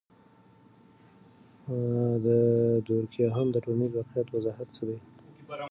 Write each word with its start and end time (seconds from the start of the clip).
د 2.25 2.27
دورکهايم 2.87 3.47
د 3.51 3.57
ټولنیز 3.65 3.91
واقعیت 3.95 4.27
وضاحت 4.31 4.67
څه 4.75 4.83
دی؟ 4.87 4.97